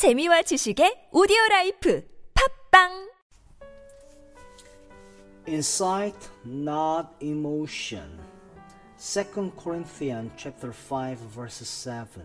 재미와 0.00 0.40
지식의 0.48 1.10
오디오 1.12 1.36
라이프 1.50 2.02
팝빵 2.32 3.10
Insight, 5.46 6.30
not 6.42 7.08
emotion. 7.20 8.08
2 8.96 9.52
Corinthians 9.60 10.32
chapter 10.38 10.72
5 10.72 11.18
verse 11.36 11.60
7. 11.68 12.24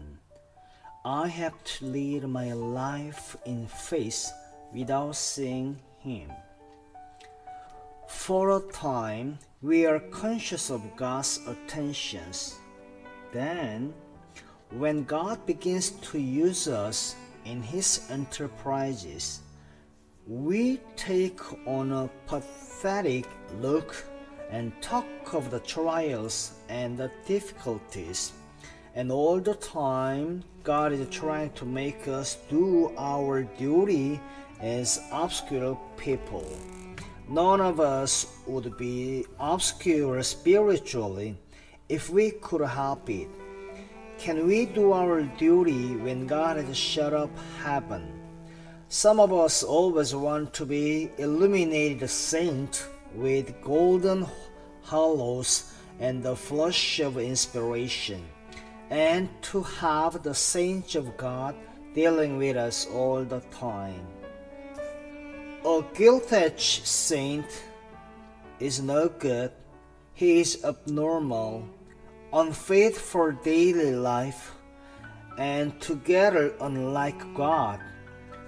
I 1.03 1.27
have 1.27 1.61
to 1.65 1.85
lead 1.87 2.23
my 2.23 2.53
life 2.53 3.35
in 3.45 3.67
faith 3.67 4.31
without 4.73 5.17
seeing 5.17 5.75
him. 5.99 6.31
For 8.07 8.55
a 8.55 8.61
time, 8.71 9.37
we 9.61 9.85
are 9.85 9.99
conscious 9.99 10.71
of 10.71 10.79
God's 10.95 11.41
attentions. 11.45 12.55
Then, 13.33 13.93
when 14.71 15.03
God 15.03 15.45
begins 15.45 15.91
to 16.07 16.17
use 16.17 16.69
us 16.69 17.17
in 17.45 17.61
his 17.61 18.07
enterprises, 18.09 19.41
we 20.27 20.79
take 20.95 21.39
on 21.67 21.91
a 21.91 22.09
pathetic 22.27 23.27
look 23.61 23.95
and 24.49 24.73
talk 24.81 25.33
of 25.33 25.51
the 25.51 25.59
trials 25.59 26.53
and 26.69 26.97
the 26.97 27.11
difficulties. 27.25 28.33
And 28.95 29.11
all 29.11 29.39
the 29.39 29.55
time, 29.55 30.43
God 30.63 30.93
is 30.93 31.07
trying 31.09 31.51
to 31.51 31.65
make 31.65 32.07
us 32.07 32.37
do 32.49 32.91
our 32.97 33.43
duty 33.43 34.19
as 34.61 34.99
obscure 35.11 35.79
people. 35.97 36.45
None 37.27 37.61
of 37.61 37.79
us 37.79 38.37
would 38.47 38.77
be 38.77 39.25
obscure 39.39 40.21
spiritually 40.23 41.37
if 41.89 42.09
we 42.09 42.31
could 42.31 42.61
help 42.61 43.09
it. 43.09 43.27
Can 44.17 44.47
we 44.47 44.65
do 44.65 44.93
our 44.93 45.21
duty 45.21 45.95
when 45.97 46.25
God 46.25 46.57
has 46.57 46.77
shut 46.77 47.13
up 47.13 47.29
heaven? 47.61 48.11
Some 48.89 49.19
of 49.19 49.33
us 49.33 49.61
always 49.61 50.15
want 50.15 50.53
to 50.55 50.65
be 50.65 51.11
illuminated 51.17 52.09
saint 52.09 52.87
with 53.13 53.61
golden 53.61 54.25
hollows 54.81 55.73
and 55.99 56.23
the 56.23 56.35
flush 56.35 56.99
of 56.99 57.17
inspiration, 57.17 58.23
and 58.89 59.29
to 59.41 59.61
have 59.61 60.23
the 60.23 60.33
saints 60.33 60.95
of 60.95 61.17
God 61.17 61.55
dealing 61.93 62.37
with 62.37 62.57
us 62.57 62.87
all 62.87 63.23
the 63.23 63.41
time. 63.51 64.05
A 65.65 65.83
gilt-edged 65.93 66.85
saint 66.85 67.45
is 68.59 68.81
no 68.81 69.09
good. 69.09 69.51
He 70.13 70.39
is 70.39 70.63
abnormal, 70.63 71.67
unfit 72.35 72.93
for 72.93 73.31
daily 73.31 73.95
life, 73.95 74.51
and 75.37 75.79
together 75.79 76.53
unlike 76.59 77.33
God. 77.33 77.79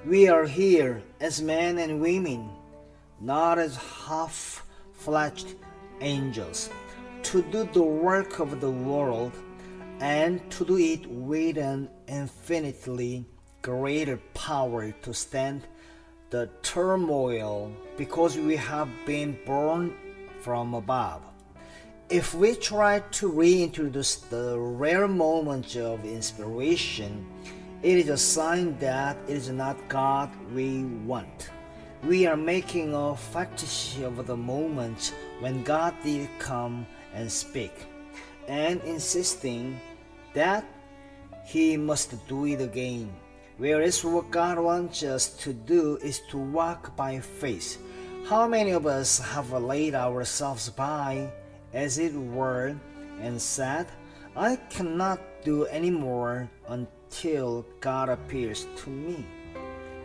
We 0.05 0.27
are 0.27 0.45
here 0.45 1.01
as 1.21 1.41
men 1.41 1.77
and 1.77 2.01
women, 2.01 2.49
not 3.21 3.57
as 3.57 3.77
half 3.77 4.65
fledged 4.91 5.55
angels, 6.01 6.69
to 7.23 7.41
do 7.43 7.63
the 7.71 7.81
work 7.81 8.39
of 8.39 8.59
the 8.59 8.69
world 8.69 9.31
and 10.01 10.51
to 10.51 10.65
do 10.65 10.77
it 10.77 11.07
with 11.07 11.57
an 11.57 11.89
infinitely 12.07 13.25
greater 13.61 14.17
power 14.33 14.91
to 14.91 15.13
stand 15.13 15.65
the 16.29 16.49
turmoil 16.61 17.71
because 17.95 18.37
we 18.37 18.57
have 18.57 18.89
been 19.05 19.39
born 19.45 19.93
from 20.41 20.73
above. 20.73 21.21
If 22.09 22.33
we 22.33 22.55
try 22.55 22.99
to 23.19 23.27
reintroduce 23.27 24.15
the 24.15 24.57
rare 24.57 25.09
moments 25.09 25.75
of 25.75 26.05
inspiration, 26.05 27.27
it 27.83 27.97
is 27.97 28.07
a 28.07 28.15
sign 28.15 28.79
that 28.79 29.17
it 29.27 29.35
is 29.35 29.49
not 29.49 29.75
God 29.89 30.29
we 30.55 30.85
want. 31.03 31.49
We 32.05 32.25
are 32.25 32.37
making 32.37 32.93
a 32.93 33.13
fetish 33.13 33.99
of 33.99 34.25
the 34.25 34.37
moments 34.37 35.11
when 35.41 35.65
God 35.65 35.95
did 36.01 36.29
come 36.39 36.87
and 37.13 37.29
speak, 37.29 37.73
and 38.47 38.79
insisting 38.83 39.77
that 40.33 40.63
He 41.43 41.75
must 41.75 42.15
do 42.29 42.45
it 42.45 42.61
again. 42.61 43.11
Whereas 43.57 44.05
what 44.05 44.31
God 44.31 44.59
wants 44.59 45.03
us 45.03 45.27
to 45.43 45.51
do 45.51 45.97
is 45.97 46.21
to 46.31 46.37
walk 46.37 46.95
by 46.95 47.19
faith. 47.19 47.81
How 48.29 48.47
many 48.47 48.71
of 48.71 48.87
us 48.87 49.19
have 49.19 49.51
laid 49.51 49.93
ourselves 49.93 50.69
by, 50.69 51.29
as 51.77 51.99
it 51.99 52.13
were, 52.13 52.75
and 53.21 53.39
said, 53.39 53.85
I 54.35 54.55
cannot 54.73 55.19
do 55.45 55.65
any 55.65 55.91
more 55.91 56.49
until 56.67 57.63
God 57.79 58.09
appears 58.09 58.65
to 58.77 58.89
me? 58.89 59.23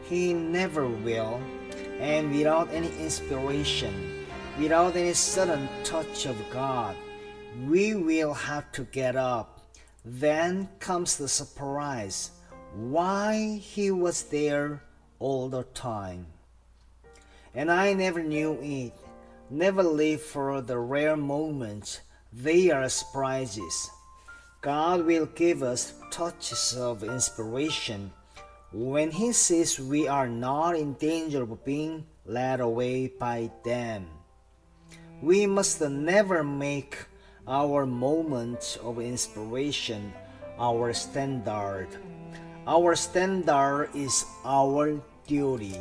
He 0.02 0.34
never 0.34 0.86
will, 0.86 1.40
and 1.98 2.30
without 2.30 2.68
any 2.72 2.92
inspiration, 3.00 4.26
without 4.60 4.96
any 4.96 5.14
sudden 5.14 5.66
touch 5.82 6.26
of 6.26 6.36
God, 6.50 6.94
we 7.66 7.94
will 7.94 8.34
have 8.34 8.70
to 8.72 8.84
get 8.92 9.16
up. 9.16 9.64
Then 10.04 10.68
comes 10.78 11.16
the 11.16 11.28
surprise 11.28 12.32
why 12.74 13.60
he 13.62 13.90
was 13.90 14.24
there 14.24 14.82
all 15.18 15.48
the 15.48 15.62
time. 15.72 16.26
And 17.54 17.72
I 17.72 17.94
never 17.94 18.22
knew 18.22 18.58
it, 18.60 18.92
never 19.52 19.82
live 19.82 20.22
for 20.22 20.60
the 20.62 20.78
rare 20.78 21.16
moments. 21.16 22.00
They 22.32 22.70
are 22.70 22.88
surprises. 22.88 23.90
God 24.62 25.04
will 25.04 25.26
give 25.26 25.62
us 25.62 25.92
touches 26.10 26.74
of 26.76 27.04
inspiration 27.04 28.12
when 28.72 29.10
He 29.10 29.32
sees 29.32 29.78
we 29.78 30.08
are 30.08 30.28
not 30.28 30.76
in 30.76 30.94
danger 30.94 31.42
of 31.42 31.64
being 31.64 32.06
led 32.24 32.60
away 32.60 33.08
by 33.08 33.50
them. 33.64 34.06
We 35.20 35.46
must 35.46 35.80
never 35.80 36.42
make 36.42 36.96
our 37.46 37.84
moment 37.84 38.78
of 38.82 39.00
inspiration 39.00 40.12
our 40.58 40.92
standard. 40.94 41.88
Our 42.66 42.94
standard 42.96 43.90
is 43.94 44.24
our 44.44 45.02
duty. 45.26 45.76